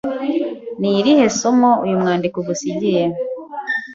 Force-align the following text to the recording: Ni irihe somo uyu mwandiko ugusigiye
Ni 0.79 0.89
irihe 0.99 1.25
somo 1.39 1.69
uyu 1.83 2.01
mwandiko 2.01 2.35
ugusigiye 2.41 3.03